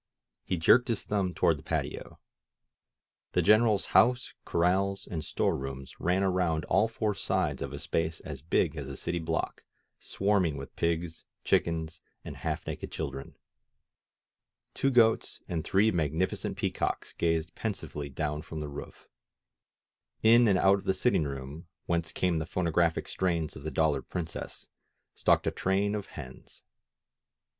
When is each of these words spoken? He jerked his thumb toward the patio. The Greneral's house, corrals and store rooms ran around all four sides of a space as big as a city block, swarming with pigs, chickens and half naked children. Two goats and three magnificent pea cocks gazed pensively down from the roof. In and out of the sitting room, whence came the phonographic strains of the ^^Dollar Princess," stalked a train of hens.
He 0.43 0.57
jerked 0.57 0.87
his 0.87 1.03
thumb 1.03 1.35
toward 1.35 1.59
the 1.59 1.63
patio. 1.63 2.17
The 3.33 3.43
Greneral's 3.43 3.85
house, 3.93 4.33
corrals 4.45 5.05
and 5.05 5.23
store 5.23 5.55
rooms 5.55 5.99
ran 5.99 6.23
around 6.23 6.65
all 6.65 6.87
four 6.87 7.13
sides 7.13 7.61
of 7.61 7.71
a 7.71 7.77
space 7.77 8.19
as 8.21 8.41
big 8.41 8.75
as 8.75 8.87
a 8.87 8.97
city 8.97 9.19
block, 9.19 9.63
swarming 9.99 10.57
with 10.57 10.75
pigs, 10.75 11.25
chickens 11.43 12.01
and 12.25 12.37
half 12.37 12.65
naked 12.65 12.91
children. 12.91 13.37
Two 14.73 14.89
goats 14.89 15.43
and 15.47 15.63
three 15.63 15.91
magnificent 15.91 16.57
pea 16.57 16.71
cocks 16.71 17.13
gazed 17.13 17.53
pensively 17.53 18.09
down 18.09 18.41
from 18.41 18.59
the 18.59 18.69
roof. 18.69 19.07
In 20.23 20.47
and 20.47 20.57
out 20.57 20.79
of 20.79 20.85
the 20.85 20.95
sitting 20.95 21.25
room, 21.25 21.67
whence 21.85 22.11
came 22.11 22.39
the 22.39 22.47
phonographic 22.47 23.07
strains 23.07 23.55
of 23.55 23.61
the 23.61 23.69
^^Dollar 23.71 24.01
Princess," 24.09 24.67
stalked 25.13 25.45
a 25.45 25.51
train 25.51 25.93
of 25.93 26.07
hens. 26.07 26.63